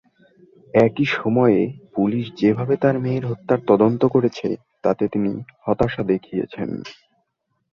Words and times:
একই 0.73 1.05
সময়ে, 1.15 1.59
পুলিশ 1.95 2.25
যেভাবে 2.35 2.75
তার 2.77 2.95
মেয়ের 2.99 3.23
হত্যার 3.25 3.59
তদন্ত 3.67 4.01
করেছে 4.05 4.47
তাতে 4.83 5.03
তিনি 5.07 5.31
হতাশা 5.65 6.01
দেখিয়েছেন। 6.03 6.69